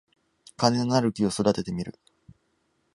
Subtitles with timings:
[0.57, 1.93] 金のなる木を育ててみる